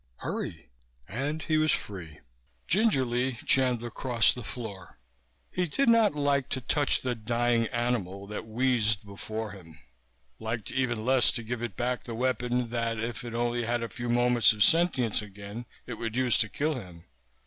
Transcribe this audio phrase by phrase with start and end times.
[0.15, 0.71] Hurry."
[1.07, 2.21] And he was free.
[2.67, 4.97] Gingerly Chandler crossed the floor.
[5.51, 9.77] He did not like to touch the dying animal that wheezed before him,
[10.39, 13.89] liked even less to give it back the weapon that, if it had only a
[13.89, 17.05] few moments of sentience again, it would use to kill him.